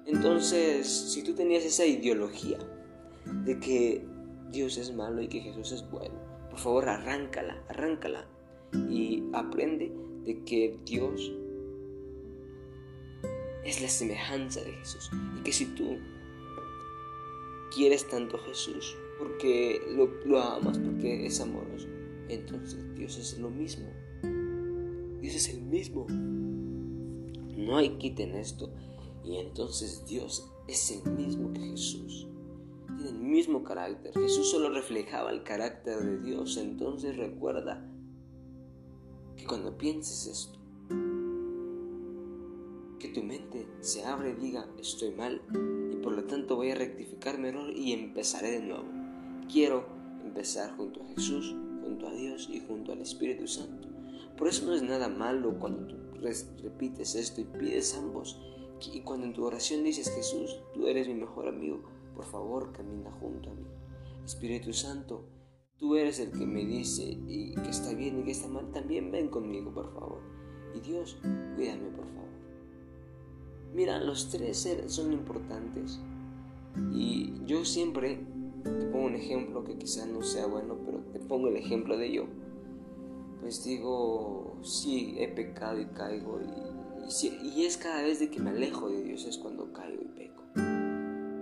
Entonces, 0.06 0.86
si 0.86 1.22
tú 1.22 1.34
tenías 1.34 1.64
esa 1.64 1.86
ideología 1.86 2.58
de 3.44 3.58
que 3.58 4.06
Dios 4.50 4.76
es 4.76 4.94
malo 4.94 5.22
y 5.22 5.28
que 5.28 5.40
Jesús 5.40 5.72
es 5.72 5.90
bueno, 5.90 6.14
por 6.50 6.58
favor 6.58 6.88
arráncala, 6.88 7.62
arráncala 7.68 8.26
y 8.90 9.22
aprende 9.32 9.92
de 10.24 10.44
que 10.44 10.78
Dios 10.84 11.32
es 13.64 13.80
la 13.80 13.88
semejanza 13.88 14.60
de 14.62 14.72
Jesús. 14.72 15.10
Y 15.38 15.42
que 15.42 15.52
si 15.52 15.66
tú 15.66 15.98
quieres 17.74 18.06
tanto 18.08 18.36
a 18.36 18.40
Jesús, 18.40 18.96
porque 19.18 19.80
lo, 20.24 20.38
amas, 20.40 20.78
porque 20.78 21.26
es 21.26 21.40
amoroso, 21.40 21.88
entonces 22.28 22.94
Dios 22.94 23.16
es 23.18 23.38
lo 23.38 23.50
mismo. 23.50 23.86
Dios 25.20 25.34
es 25.34 25.48
el 25.48 25.62
mismo. 25.62 26.06
No 27.64 27.76
hay 27.76 27.96
quita 27.98 28.22
en 28.22 28.34
esto. 28.34 28.70
Y 29.24 29.36
entonces 29.36 30.04
Dios 30.06 30.50
es 30.68 30.90
el 30.90 31.12
mismo 31.12 31.52
que 31.52 31.60
Jesús. 31.60 32.28
Tiene 32.96 33.10
el 33.10 33.18
mismo 33.18 33.64
carácter. 33.64 34.12
Jesús 34.14 34.50
solo 34.50 34.70
reflejaba 34.70 35.30
el 35.30 35.42
carácter 35.42 35.98
de 35.98 36.20
Dios. 36.20 36.56
Entonces 36.56 37.16
recuerda 37.16 37.84
que 39.36 39.46
cuando 39.46 39.76
pienses 39.76 40.26
esto, 40.26 40.64
tu 43.14 43.22
mente 43.22 43.66
se 43.80 44.04
abre 44.04 44.30
y 44.30 44.34
diga, 44.34 44.66
estoy 44.78 45.12
mal 45.12 45.40
y 45.92 45.96
por 45.96 46.12
lo 46.12 46.24
tanto 46.24 46.56
voy 46.56 46.72
a 46.72 46.74
rectificar 46.74 47.38
mi 47.38 47.48
error 47.48 47.70
y 47.70 47.92
empezaré 47.92 48.50
de 48.50 48.60
nuevo. 48.60 48.84
Quiero 49.50 49.86
empezar 50.22 50.76
junto 50.76 51.02
a 51.02 51.06
Jesús, 51.14 51.54
junto 51.82 52.08
a 52.08 52.12
Dios 52.12 52.48
y 52.50 52.60
junto 52.60 52.92
al 52.92 53.00
Espíritu 53.00 53.46
Santo. 53.46 53.88
Por 54.36 54.48
eso 54.48 54.66
no 54.66 54.74
es 54.74 54.82
nada 54.82 55.08
malo 55.08 55.58
cuando 55.58 55.86
tú 55.86 55.94
repites 56.62 57.14
esto 57.14 57.40
y 57.40 57.44
pides 57.44 57.94
ambos. 57.96 58.40
Y 58.92 59.00
cuando 59.00 59.26
en 59.26 59.32
tu 59.32 59.44
oración 59.44 59.84
dices, 59.84 60.10
Jesús, 60.10 60.60
tú 60.74 60.86
eres 60.86 61.08
mi 61.08 61.14
mejor 61.14 61.48
amigo, 61.48 61.82
por 62.14 62.24
favor 62.24 62.72
camina 62.72 63.10
junto 63.20 63.50
a 63.50 63.54
mí. 63.54 63.66
Espíritu 64.24 64.72
Santo, 64.72 65.26
tú 65.76 65.96
eres 65.96 66.18
el 66.18 66.32
que 66.32 66.46
me 66.46 66.64
dice 66.64 67.04
y 67.04 67.54
que 67.54 67.70
está 67.70 67.94
bien 67.94 68.20
y 68.20 68.24
que 68.24 68.30
está 68.32 68.48
mal, 68.48 68.70
también 68.72 69.10
ven 69.10 69.28
conmigo, 69.28 69.72
por 69.72 69.92
favor. 69.92 70.20
Y 70.74 70.80
Dios, 70.80 71.18
cuídame, 71.56 71.88
por 71.90 72.06
favor. 72.06 72.28
Mira, 73.74 74.00
los 74.00 74.30
tres 74.30 74.68
son 74.86 75.12
importantes. 75.12 76.00
Y 76.92 77.44
yo 77.44 77.64
siempre 77.64 78.26
te 78.62 78.86
pongo 78.86 79.06
un 79.06 79.14
ejemplo 79.14 79.62
que 79.64 79.76
quizás 79.76 80.08
no 80.08 80.22
sea 80.22 80.46
bueno, 80.46 80.76
pero 80.84 80.98
te 81.12 81.20
pongo 81.20 81.48
el 81.48 81.56
ejemplo 81.56 81.96
de 81.96 82.12
yo. 82.12 82.26
Pues 83.44 83.62
digo, 83.62 84.56
sí, 84.62 85.16
he 85.18 85.28
pecado 85.28 85.78
y 85.78 85.84
caigo. 85.84 86.40
Y, 86.40 87.26
y, 87.46 87.66
es 87.66 87.76
cada 87.76 88.00
vez 88.00 88.18
de 88.18 88.30
que 88.30 88.40
me 88.40 88.48
alejo 88.48 88.88
de 88.88 89.02
Dios 89.02 89.26
es 89.26 89.36
cuando 89.36 89.70
caigo 89.70 90.00
y 90.02 90.06
peco. 90.06 90.42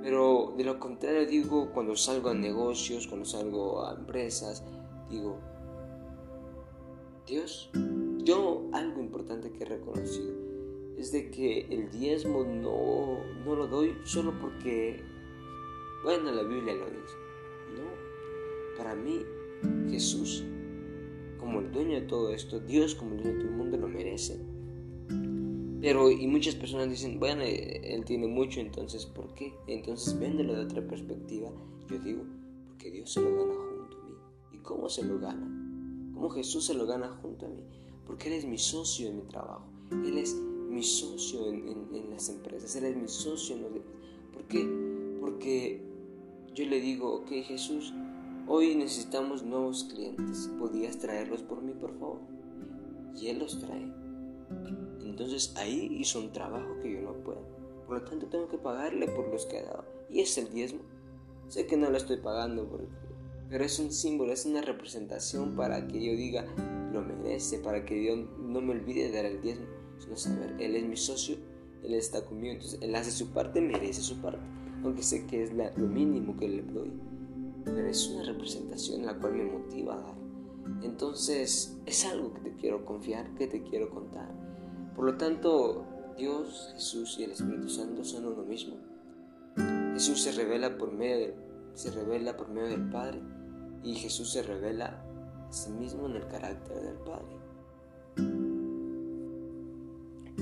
Pero 0.02 0.52
de 0.56 0.64
lo 0.64 0.80
contrario 0.80 1.24
digo, 1.26 1.70
cuando 1.72 1.94
salgo 1.94 2.30
a 2.30 2.34
negocios, 2.34 3.06
cuando 3.06 3.24
salgo 3.24 3.86
a 3.86 3.94
empresas, 3.94 4.64
digo, 5.10 5.38
Dios, 7.24 7.70
yo 8.24 8.68
algo 8.72 9.00
importante 9.00 9.52
que 9.52 9.62
he 9.62 9.66
reconocido 9.68 10.34
es 10.98 11.12
de 11.12 11.30
que 11.30 11.68
el 11.70 11.88
diezmo 11.88 12.42
no, 12.42 13.20
no 13.44 13.54
lo 13.54 13.68
doy 13.68 13.96
solo 14.02 14.34
porque, 14.40 15.00
bueno, 16.02 16.32
la 16.32 16.42
Biblia 16.42 16.74
lo 16.74 16.86
dice. 16.86 17.14
No, 17.76 18.76
para 18.76 18.96
mí 18.96 19.24
Jesús, 19.88 20.44
como 21.42 21.58
el 21.58 21.72
dueño 21.72 22.00
de 22.00 22.06
todo 22.06 22.32
esto, 22.32 22.60
Dios 22.60 22.94
como 22.94 23.16
el 23.16 23.22
dueño 23.22 23.32
de 23.34 23.40
todo 23.40 23.50
el 23.50 23.56
mundo 23.56 23.76
lo 23.76 23.88
merece. 23.88 24.40
Pero, 25.80 26.08
y 26.08 26.28
muchas 26.28 26.54
personas 26.54 26.88
dicen, 26.88 27.18
bueno, 27.18 27.42
él 27.42 28.04
tiene 28.04 28.28
mucho, 28.28 28.60
entonces, 28.60 29.04
¿por 29.06 29.34
qué? 29.34 29.52
Entonces, 29.66 30.16
véndelo 30.16 30.54
de 30.54 30.60
otra 30.60 30.86
perspectiva. 30.86 31.50
Yo 31.90 31.98
digo, 31.98 32.22
porque 32.68 32.92
Dios 32.92 33.12
se 33.12 33.20
lo 33.20 33.30
gana 33.36 33.54
junto 33.54 33.98
a 33.98 34.04
mí. 34.04 34.14
¿Y 34.52 34.58
cómo 34.58 34.88
se 34.88 35.02
lo 35.02 35.18
gana? 35.18 36.12
¿Cómo 36.14 36.30
Jesús 36.30 36.64
se 36.64 36.74
lo 36.74 36.86
gana 36.86 37.08
junto 37.20 37.46
a 37.46 37.48
mí? 37.48 37.64
Porque 38.06 38.28
Él 38.28 38.34
es 38.34 38.46
mi 38.46 38.58
socio 38.58 39.08
en 39.08 39.16
mi 39.16 39.22
trabajo. 39.24 39.66
Él 39.90 40.18
es 40.18 40.36
mi 40.36 40.84
socio 40.84 41.48
en, 41.48 42.10
las 42.10 42.28
empresas, 42.28 42.76
Él 42.76 42.84
es 42.84 42.96
mi 42.96 43.08
socio 43.08 43.56
en 43.56 43.62
los 43.62 43.72
¿Por 44.32 44.44
qué? 44.46 45.18
Porque 45.20 45.82
yo 46.54 46.64
le 46.66 46.80
digo, 46.80 47.12
ok 47.12 47.28
Jesús, 47.44 47.92
hoy 48.46 48.74
necesitamos 48.74 49.42
nuevos 49.42 49.84
clientes, 49.84 50.50
¿podías 50.58 50.98
traerlos 50.98 51.42
por 51.42 51.62
mí, 51.62 51.72
por 51.72 51.98
favor? 51.98 52.20
Y 53.16 53.28
Él 53.28 53.38
los 53.38 53.58
trae. 53.58 53.92
Entonces 55.00 55.54
ahí 55.56 55.96
hizo 55.98 56.20
un 56.20 56.32
trabajo 56.32 56.78
que 56.82 56.92
yo 56.92 57.00
no 57.02 57.12
puedo. 57.24 57.42
Por 57.86 57.98
lo 57.98 58.04
tanto 58.04 58.26
tengo 58.26 58.48
que 58.48 58.58
pagarle 58.58 59.06
por 59.08 59.28
los 59.28 59.46
que 59.46 59.58
ha 59.58 59.64
dado. 59.64 59.84
Y 60.08 60.20
es 60.20 60.36
el 60.38 60.50
diezmo. 60.52 60.80
Sé 61.48 61.66
que 61.66 61.76
no 61.76 61.90
lo 61.90 61.96
estoy 61.96 62.16
pagando, 62.16 62.68
pero 63.50 63.64
es 63.64 63.78
un 63.78 63.92
símbolo, 63.92 64.32
es 64.32 64.46
una 64.46 64.62
representación 64.62 65.54
para 65.54 65.86
que 65.86 66.02
yo 66.02 66.16
diga, 66.16 66.46
lo 66.92 67.02
merece, 67.02 67.58
para 67.58 67.84
que 67.84 67.94
Dios 67.94 68.20
no 68.38 68.62
me 68.62 68.72
olvide 68.72 69.10
de 69.10 69.12
dar 69.12 69.26
el 69.26 69.42
diezmo, 69.42 69.66
sino 69.98 70.16
saber, 70.16 70.56
Él 70.58 70.76
es 70.76 70.84
mi 70.84 70.96
socio, 70.96 71.36
Él 71.82 71.92
está 71.92 72.24
conmigo, 72.24 72.54
entonces 72.54 72.78
Él 72.80 72.94
hace 72.94 73.10
su 73.10 73.28
parte, 73.32 73.60
merece 73.60 74.00
su 74.00 74.22
parte, 74.22 74.40
aunque 74.82 75.02
sé 75.02 75.26
que 75.26 75.42
es 75.42 75.52
lo 75.52 75.86
mínimo 75.86 76.34
que 76.38 76.48
le 76.48 76.62
doy, 76.62 76.92
pero 77.64 77.88
es 77.88 78.08
una 78.08 78.24
representación 78.24 79.06
la 79.06 79.18
cual 79.18 79.34
me 79.34 79.44
motiva 79.44 79.94
a 79.94 80.00
dar. 80.00 80.14
Entonces 80.82 81.78
es 81.86 82.04
algo 82.04 82.32
que 82.34 82.40
te 82.40 82.56
quiero 82.56 82.84
confiar, 82.84 83.34
que 83.34 83.46
te 83.46 83.62
quiero 83.62 83.90
contar. 83.90 84.30
Por 84.94 85.04
lo 85.04 85.16
tanto, 85.16 85.86
Dios, 86.16 86.70
Jesús 86.74 87.16
y 87.18 87.24
el 87.24 87.32
Espíritu 87.32 87.68
Santo 87.68 88.04
son 88.04 88.26
uno 88.26 88.42
mismo. 88.42 88.76
Jesús 89.94 90.22
se 90.22 90.32
revela 90.32 90.76
por 90.78 90.92
medio 90.92 91.52
se 91.74 91.90
revela 91.90 92.36
por 92.36 92.48
medio 92.48 92.68
del 92.68 92.90
Padre 92.90 93.20
y 93.82 93.94
Jesús 93.94 94.30
se 94.30 94.42
revela 94.42 95.02
a 95.48 95.52
sí 95.52 95.70
mismo 95.70 96.06
en 96.06 96.16
el 96.16 96.26
carácter 96.28 96.82
del 96.82 96.96
Padre. 96.96 97.36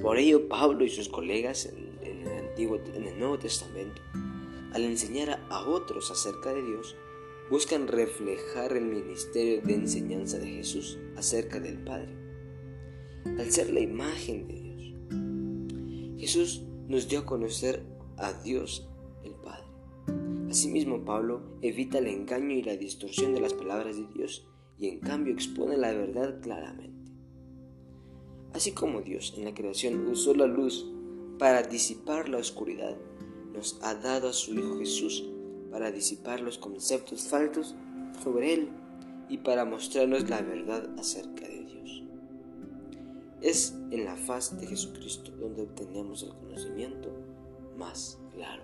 Por 0.03 0.19
ello 0.19 0.49
Pablo 0.49 0.85
y 0.85 0.89
sus 0.89 1.09
colegas 1.09 1.67
en, 1.67 1.99
el 2.03 2.49
Antiguo, 2.49 2.79
en 2.95 3.05
el 3.05 3.19
Nuevo 3.19 3.39
Testamento, 3.39 4.01
al 4.73 4.85
enseñar 4.85 5.41
a 5.51 5.69
otros 5.69 6.11
acerca 6.11 6.53
de 6.53 6.63
Dios, 6.63 6.97
buscan 7.51 7.89
reflejar 7.89 8.77
el 8.77 8.85
ministerio 8.85 9.61
de 9.61 9.75
enseñanza 9.75 10.39
de 10.39 10.47
Jesús 10.47 10.99
acerca 11.17 11.59
del 11.59 11.83
Padre. 11.83 12.15
Al 13.39 13.51
ser 13.51 13.73
la 13.73 13.81
imagen 13.81 14.47
de 14.47 14.55
Dios, 14.55 16.21
Jesús 16.21 16.63
nos 16.87 17.09
dio 17.09 17.21
a 17.21 17.27
conocer 17.27 17.85
a 18.17 18.33
Dios 18.33 18.89
el 19.25 19.35
Padre. 19.35 19.67
Asimismo, 20.49 21.05
Pablo 21.05 21.43
evita 21.61 21.99
el 21.99 22.07
engaño 22.07 22.55
y 22.55 22.63
la 22.63 22.77
distorsión 22.77 23.35
de 23.35 23.41
las 23.41 23.55
palabras 23.55 23.97
de 23.97 24.07
Dios 24.15 24.47
y 24.79 24.89
en 24.89 25.01
cambio 25.01 25.35
expone 25.35 25.77
la 25.77 25.93
verdad 25.93 26.41
claramente. 26.41 27.11
Así 28.53 28.73
como 28.73 29.03
Dios 29.03 29.35
en 29.37 29.45
la 29.45 29.55
creación 29.55 30.07
usó 30.07 30.35
la 30.35 30.47
luz 30.47 30.89
para 31.39 31.63
disipar 31.63 32.29
la 32.29 32.39
oscuridad, 32.39 32.97
nos 33.53 33.79
ha 33.83 33.95
dado 33.95 34.29
a 34.29 34.33
su 34.33 34.55
Hijo 34.55 34.79
Jesús 34.79 35.29
para 35.71 35.91
disipar 35.91 36.41
los 36.41 36.59
conceptos 36.59 37.29
falsos 37.29 37.75
sobre 38.23 38.55
Él 38.55 38.69
y 39.29 39.39
para 39.39 39.65
mostrarnos 39.65 40.29
la 40.29 40.43
verdad 40.43 40.89
acerca 40.99 41.47
de 41.47 41.65
Dios. 41.65 42.03
Es 43.41 43.75
en 43.91 44.05
la 44.05 44.17
faz 44.17 44.59
de 44.61 44.67
Jesucristo 44.67 45.31
donde 45.33 45.63
obtenemos 45.63 46.23
el 46.25 46.35
conocimiento 46.35 47.11
más 47.79 48.19
claro 48.35 48.63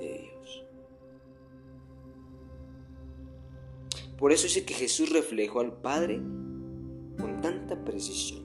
de 0.00 0.30
Dios. 0.30 0.64
Por 4.16 4.32
eso 4.32 4.46
es 4.46 4.62
que 4.62 4.74
Jesús 4.74 5.10
reflejó 5.10 5.60
al 5.60 5.72
Padre 5.72 6.20
con 7.18 7.40
tanta 7.40 7.84
precisión. 7.84 8.44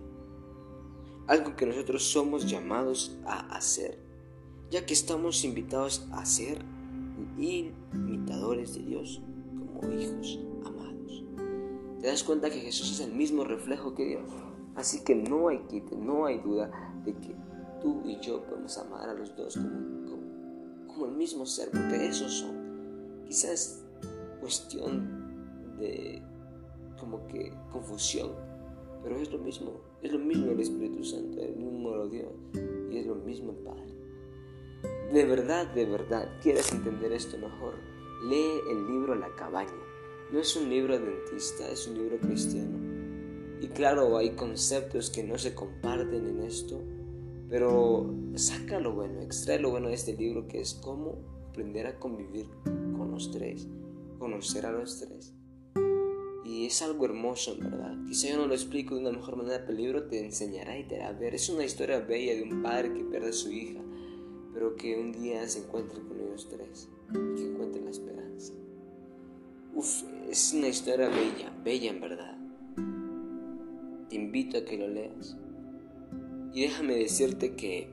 Algo 1.27 1.55
que 1.55 1.65
nosotros 1.65 2.03
somos 2.03 2.49
llamados 2.49 3.17
a 3.25 3.55
hacer, 3.55 3.97
ya 4.69 4.85
que 4.85 4.93
estamos 4.93 5.43
invitados 5.43 6.07
a 6.11 6.25
ser 6.25 6.63
imitadores 7.37 8.75
de 8.75 8.81
Dios 8.81 9.21
como 9.57 9.91
hijos 9.91 10.39
amados. 10.65 11.23
¿Te 11.99 12.07
das 12.07 12.23
cuenta 12.23 12.49
que 12.49 12.59
Jesús 12.59 12.91
es 12.91 12.99
el 13.01 13.13
mismo 13.13 13.43
reflejo 13.43 13.93
que 13.93 14.05
Dios? 14.05 14.29
Así 14.75 15.03
que 15.03 15.15
no 15.15 15.47
hay 15.47 15.59
quite, 15.69 15.95
no 15.95 16.25
hay 16.25 16.39
duda 16.39 16.69
de 17.05 17.13
que 17.13 17.35
tú 17.81 18.01
y 18.05 18.19
yo 18.19 18.43
podemos 18.43 18.77
amar 18.77 19.09
a 19.09 19.13
los 19.13 19.35
dos 19.35 19.57
como, 20.87 21.05
el 21.05 21.11
mismo 21.11 21.45
ser, 21.45 21.69
porque 21.71 22.07
esos 22.07 22.31
son. 22.31 22.55
Quizás 23.25 23.83
cuestión 24.39 25.77
de 25.77 26.21
como 26.99 27.25
que 27.27 27.51
confusión, 27.71 28.31
pero 29.03 29.17
es 29.17 29.31
lo 29.31 29.39
mismo, 29.39 29.81
es 30.01 30.11
lo 30.11 30.19
mismo 30.19 30.51
el 30.51 30.59
Espíritu 30.59 31.03
Santo, 31.03 31.41
el 31.41 31.55
mismo 31.55 32.07
Dios 32.07 32.31
y 32.91 32.97
es 32.97 33.05
lo 33.05 33.15
mismo 33.15 33.51
el 33.51 33.57
Padre 33.57 33.94
de 35.13 35.25
verdad, 35.25 35.67
de 35.67 35.85
verdad 35.85 36.29
quieres 36.41 36.71
entender 36.71 37.11
esto 37.11 37.37
mejor, 37.37 37.75
lee 38.27 38.61
el 38.69 38.87
libro 38.87 39.15
La 39.15 39.33
cabaña. 39.35 39.71
No 40.31 40.39
es 40.39 40.55
un 40.55 40.69
libro 40.69 40.95
adventista, 40.95 41.69
es 41.69 41.87
un 41.87 41.99
libro 41.99 42.17
cristiano. 42.17 42.77
Y 43.61 43.67
claro, 43.67 44.17
hay 44.17 44.31
conceptos 44.31 45.09
que 45.09 45.23
no 45.23 45.37
se 45.37 45.53
comparten 45.53 46.27
en 46.27 46.41
esto, 46.41 46.81
pero 47.47 48.13
saca 48.33 48.79
lo 48.79 48.93
bueno, 48.93 49.21
extrae 49.21 49.59
lo 49.59 49.69
bueno 49.69 49.89
de 49.89 49.93
este 49.93 50.13
libro 50.13 50.47
que 50.47 50.59
es 50.59 50.73
cómo 50.73 51.19
aprender 51.49 51.87
a 51.87 51.99
convivir 51.99 52.47
con 52.97 53.11
los 53.11 53.31
tres, 53.31 53.67
conocer 54.17 54.65
a 54.65 54.71
los 54.71 54.99
tres. 54.99 55.33
Y 56.43 56.65
es 56.65 56.81
algo 56.81 57.05
hermoso, 57.05 57.53
en 57.53 57.59
verdad. 57.59 57.95
Quizá 58.07 58.29
yo 58.29 58.37
no 58.37 58.47
lo 58.47 58.53
explico 58.53 58.95
de 58.95 59.01
una 59.01 59.11
mejor 59.11 59.35
manera, 59.35 59.59
pero 59.59 59.71
el 59.71 59.83
libro 59.83 60.07
te 60.07 60.23
enseñará 60.23 60.77
y 60.77 60.87
te 60.87 61.01
hará 61.01 61.17
ver. 61.17 61.33
Es 61.33 61.49
una 61.49 61.63
historia 61.63 61.99
bella 61.99 62.35
de 62.35 62.43
un 62.43 62.61
padre 62.61 62.93
que 62.93 63.03
pierde 63.03 63.29
a 63.29 63.33
su 63.33 63.51
hija 63.51 63.84
pero 64.55 64.73
que 64.77 64.97
un 64.97 65.11
día 65.11 65.47
se 65.49 65.59
encuentre 65.59 66.01
con 66.01 66.17
ellos 66.17 66.47
tres 66.49 66.87
y 67.09 67.35
que 67.35 67.51
encuentre 67.51 67.81
la 67.81 67.89
esperanza. 67.89 68.53
Uf, 69.73 70.03
es 70.29 70.53
una 70.53 70.69
historia 70.69 71.09
bella, 71.09 71.53
bella 71.61 71.91
en 71.91 71.99
verdad. 71.99 72.37
Te 74.07 74.15
invito 74.15 74.57
a 74.57 74.63
que 74.63 74.77
lo 74.77 74.87
leas. 74.87 75.35
Y 76.53 76.61
déjame 76.61 76.95
decirte 76.95 77.53
que 77.57 77.89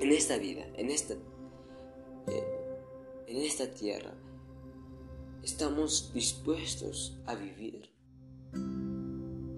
en 0.00 0.12
esta 0.12 0.36
vida, 0.36 0.66
en 0.76 0.90
esta, 0.90 1.14
eh, 1.14 2.76
en 3.26 3.38
esta 3.38 3.72
tierra, 3.72 4.12
estamos 5.42 6.12
dispuestos 6.12 7.18
a 7.24 7.34
vivir. 7.36 7.88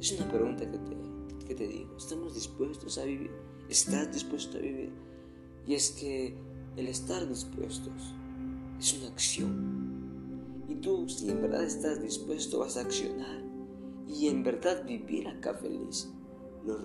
Es 0.01 0.13
una 0.13 0.31
pregunta 0.31 0.71
que 0.71 0.79
te, 0.79 1.47
que 1.47 1.55
te 1.57 1.67
digo. 1.67 1.97
¿Estamos 1.97 2.37
dispuestos 2.37 2.97
a 2.99 3.05
vivir? 3.05 3.33
¿Estás 3.69 4.13
dispuesto 4.13 4.59
a 4.59 4.61
vivir? 4.61 5.09
Y 5.69 5.75
es 5.75 5.91
que 5.91 6.35
el 6.77 6.89
estar 6.89 7.29
dispuestos 7.29 8.15
es 8.81 8.99
una 8.99 9.09
acción. 9.09 10.65
Y 10.67 10.77
tú, 10.77 11.07
si 11.11 11.29
en 11.29 11.43
verdad 11.43 11.63
estás 11.63 12.03
dispuesto, 12.03 12.61
vas 12.61 12.79
a 12.79 12.81
accionar. 12.81 13.45
Y 14.07 14.29
en 14.29 14.43
verdad 14.43 14.87
vivir 14.87 15.29
acá 15.29 15.53
feliz. 15.53 16.09
Lo, 16.65 16.79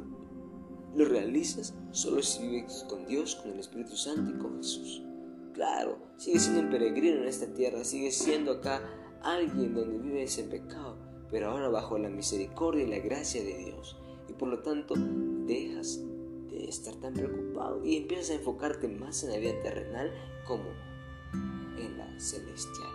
lo 0.98 1.06
realizas 1.06 1.74
solo 1.92 2.22
si 2.22 2.46
vives 2.46 2.86
con 2.90 3.06
Dios, 3.06 3.36
con 3.36 3.52
el 3.52 3.60
Espíritu 3.60 3.96
Santo 3.96 4.32
y 4.36 4.38
con 4.38 4.58
Jesús. 4.58 5.02
Claro, 5.54 6.00
sigues 6.18 6.44
siendo 6.44 6.64
un 6.64 6.70
peregrino 6.70 7.22
en 7.22 7.28
esta 7.28 7.54
tierra, 7.54 7.86
sigues 7.86 8.18
siendo 8.18 8.52
acá 8.52 8.82
alguien 9.22 9.76
donde 9.76 9.98
vives 9.98 10.38
en 10.40 10.50
pecado, 10.50 10.98
pero 11.32 11.52
ahora 11.52 11.70
bajo 11.70 11.98
la 11.98 12.10
misericordia 12.10 12.84
y 12.84 12.90
la 12.90 13.00
gracia 13.00 13.42
de 13.42 13.58
Dios. 13.60 13.98
Y 14.28 14.34
por 14.34 14.50
lo 14.50 14.60
tanto, 14.60 14.96
dejas 15.46 16.02
estar 16.74 16.96
tan 16.96 17.14
preocupado 17.14 17.84
y 17.86 17.98
empiezas 17.98 18.32
a 18.32 18.36
enfocarte 18.36 18.88
más 18.88 19.24
en 19.24 19.32
la 19.32 19.38
vida 19.38 19.62
terrenal 19.62 20.12
como 20.48 20.66
en 21.78 21.98
la 21.98 22.20
celestial. 22.20 22.90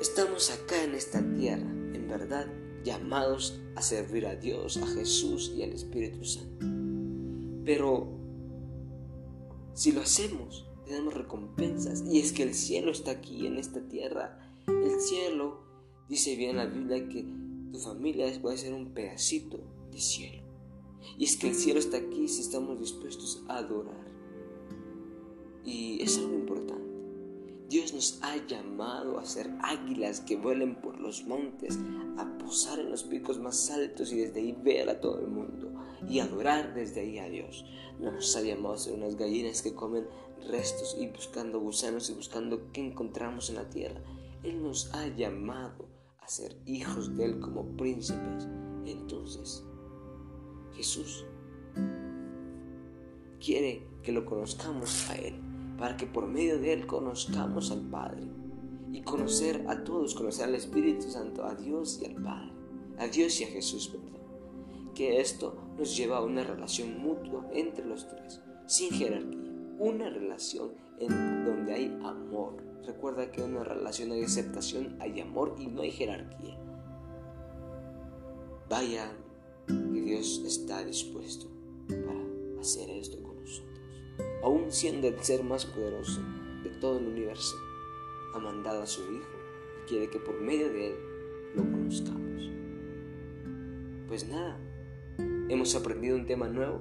Estamos 0.00 0.50
acá 0.50 0.82
en 0.82 0.94
esta 0.94 1.22
tierra, 1.34 1.70
en 1.70 2.08
verdad, 2.08 2.46
llamados 2.84 3.60
a 3.76 3.82
servir 3.82 4.26
a 4.26 4.36
Dios, 4.36 4.76
a 4.76 4.86
Jesús 4.86 5.52
y 5.56 5.62
al 5.62 5.70
Espíritu 5.70 6.24
Santo. 6.24 6.66
Pero 7.64 8.08
si 9.74 9.92
lo 9.92 10.02
hacemos, 10.02 10.66
tenemos 10.84 11.14
recompensas. 11.14 12.04
Y 12.06 12.20
es 12.20 12.32
que 12.32 12.42
el 12.42 12.54
cielo 12.54 12.92
está 12.92 13.12
aquí, 13.12 13.46
en 13.46 13.56
esta 13.56 13.80
tierra. 13.88 14.38
El 14.66 15.00
cielo, 15.00 15.62
dice 16.08 16.36
bien 16.36 16.56
la 16.56 16.66
Biblia, 16.66 17.08
que 17.08 17.24
tu 17.72 17.78
familia 17.78 18.26
puede 18.40 18.58
ser 18.58 18.72
un 18.72 18.94
pedacito 18.94 19.58
de 19.90 19.98
cielo. 19.98 20.43
Y 21.18 21.24
es 21.24 21.36
que 21.36 21.48
el 21.48 21.54
cielo 21.54 21.78
está 21.78 21.98
aquí 21.98 22.28
si 22.28 22.40
estamos 22.40 22.78
dispuestos 22.78 23.42
a 23.48 23.58
adorar. 23.58 24.12
Y 25.64 26.02
es 26.02 26.18
algo 26.18 26.34
importante. 26.34 26.84
Dios 27.68 27.94
nos 27.94 28.18
ha 28.22 28.36
llamado 28.46 29.18
a 29.18 29.24
ser 29.24 29.50
águilas 29.62 30.20
que 30.20 30.36
vuelen 30.36 30.80
por 30.80 31.00
los 31.00 31.24
montes, 31.24 31.78
a 32.18 32.38
posar 32.38 32.78
en 32.78 32.90
los 32.90 33.04
picos 33.04 33.38
más 33.38 33.70
altos 33.70 34.12
y 34.12 34.18
desde 34.18 34.40
ahí 34.40 34.52
ver 34.52 34.90
a 34.90 35.00
todo 35.00 35.18
el 35.18 35.28
mundo 35.28 35.72
y 36.08 36.20
adorar 36.20 36.74
desde 36.74 37.00
ahí 37.00 37.18
a 37.18 37.28
Dios. 37.28 37.64
No 37.98 38.12
nos 38.12 38.36
ha 38.36 38.42
llamado 38.42 38.74
a 38.74 38.78
ser 38.78 38.94
unas 38.94 39.16
gallinas 39.16 39.62
que 39.62 39.74
comen 39.74 40.06
restos 40.48 40.96
y 41.00 41.06
buscando 41.06 41.58
gusanos 41.58 42.10
y 42.10 42.14
buscando 42.14 42.70
qué 42.72 42.86
encontramos 42.86 43.48
en 43.48 43.56
la 43.56 43.70
tierra. 43.70 44.00
Él 44.42 44.62
nos 44.62 44.92
ha 44.94 45.08
llamado 45.08 45.88
a 46.20 46.28
ser 46.28 46.56
hijos 46.66 47.16
de 47.16 47.24
Él 47.24 47.40
como 47.40 47.76
príncipes. 47.76 48.46
Entonces, 48.84 49.64
Jesús 50.74 51.24
quiere 53.44 53.86
que 54.02 54.12
lo 54.12 54.24
conozcamos 54.24 55.10
a 55.10 55.16
Él, 55.16 55.34
para 55.78 55.96
que 55.96 56.06
por 56.06 56.26
medio 56.26 56.58
de 56.58 56.72
Él 56.72 56.86
conozcamos 56.86 57.70
al 57.70 57.82
Padre. 57.82 58.22
Y 58.92 59.02
conocer 59.02 59.64
a 59.68 59.82
todos, 59.82 60.14
conocer 60.14 60.44
al 60.46 60.54
Espíritu 60.54 61.10
Santo, 61.10 61.44
a 61.44 61.54
Dios 61.54 62.00
y 62.00 62.06
al 62.06 62.14
Padre, 62.22 62.52
a 62.98 63.08
Dios 63.08 63.40
y 63.40 63.44
a 63.44 63.48
Jesús, 63.48 63.88
perdón. 63.88 64.14
Que 64.94 65.20
esto 65.20 65.56
nos 65.76 65.96
lleva 65.96 66.18
a 66.18 66.24
una 66.24 66.44
relación 66.44 66.98
mutua 67.00 67.48
entre 67.52 67.84
los 67.84 68.08
tres, 68.08 68.40
sin 68.66 68.92
jerarquía. 68.92 69.52
Una 69.80 70.08
relación 70.08 70.70
en 71.00 71.44
donde 71.44 71.74
hay 71.74 71.98
amor. 72.04 72.62
Recuerda 72.86 73.32
que 73.32 73.42
en 73.42 73.56
una 73.56 73.64
relación 73.64 74.12
hay 74.12 74.22
aceptación, 74.22 74.96
hay 75.00 75.20
amor 75.20 75.56
y 75.58 75.66
no 75.66 75.82
hay 75.82 75.90
jerarquía. 75.90 76.56
Vaya 78.70 79.12
Dios 80.04 80.42
está 80.44 80.84
dispuesto 80.84 81.46
para 81.88 82.60
hacer 82.60 82.90
esto 82.90 83.22
con 83.22 83.40
nosotros. 83.40 83.80
Aún 84.42 84.70
siendo 84.70 85.08
el 85.08 85.18
ser 85.20 85.42
más 85.42 85.64
poderoso 85.64 86.20
de 86.62 86.70
todo 86.78 86.98
el 86.98 87.06
universo, 87.06 87.56
ha 88.34 88.38
mandado 88.38 88.82
a 88.82 88.86
su 88.86 89.00
Hijo 89.02 89.30
y 89.82 89.88
quiere 89.88 90.10
que 90.10 90.18
por 90.18 90.38
medio 90.40 90.70
de 90.70 90.88
Él 90.88 90.94
lo 91.56 91.62
conozcamos. 91.62 92.50
Pues 94.08 94.28
nada, 94.28 94.60
hemos 95.48 95.74
aprendido 95.74 96.16
un 96.16 96.26
tema 96.26 96.48
nuevo. 96.48 96.80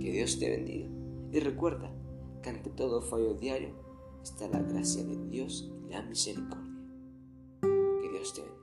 Que 0.00 0.12
Dios 0.12 0.38
te 0.38 0.48
bendiga. 0.48 0.88
Y 1.32 1.40
recuerda 1.40 1.92
que 2.42 2.50
ante 2.50 2.70
todo 2.70 3.02
fallo 3.02 3.34
diario 3.34 3.74
está 4.22 4.48
la 4.48 4.60
gracia 4.60 5.04
de 5.04 5.16
Dios 5.28 5.70
y 5.86 5.92
la 5.92 6.02
misericordia. 6.02 6.72
Que 7.60 8.10
Dios 8.10 8.32
te 8.32 8.42
bendiga. 8.42 8.55